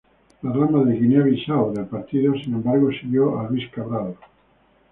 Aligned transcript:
La 0.41 0.49
rama 0.53 0.79
de 0.85 0.93
Guinea-Bisáu 0.99 1.73
del 1.73 1.85
partido, 1.85 2.33
sin 2.33 2.55
embargo, 2.55 2.89
siguió 2.91 3.39
a 3.39 3.47
Luis 3.47 3.69
Cabral. 3.69 4.15